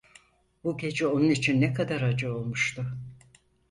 Bu 0.63 0.77
gece 0.77 1.07
onun 1.07 1.29
için 1.29 1.61
ne 1.61 1.73
kadar 1.73 2.01
acı 2.01 2.35
olmuştu. 2.35 2.97